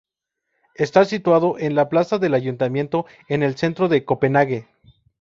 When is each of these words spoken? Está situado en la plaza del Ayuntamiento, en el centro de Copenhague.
Está 0.73 1.05
situado 1.05 1.59
en 1.59 1.75
la 1.75 1.87
plaza 1.87 2.17
del 2.17 2.33
Ayuntamiento, 2.33 3.05
en 3.29 3.43
el 3.43 3.55
centro 3.55 3.87
de 3.87 4.03
Copenhague. 4.03 4.67